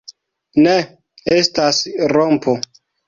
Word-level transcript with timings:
Ne, 0.67 0.71
estas 1.37 1.83
rompo. 2.19 2.57